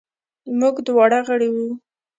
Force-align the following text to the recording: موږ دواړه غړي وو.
موږ 0.59 0.75
دواړه 0.87 1.19
غړي 1.27 1.49
وو. 1.55 1.67